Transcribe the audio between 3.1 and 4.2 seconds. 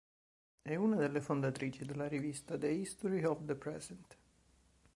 of the Present".